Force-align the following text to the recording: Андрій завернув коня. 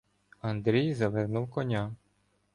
Андрій 0.41 0.93
завернув 0.93 1.47
коня. 1.49 1.95